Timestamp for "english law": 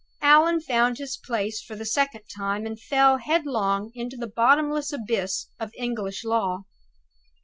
5.79-6.63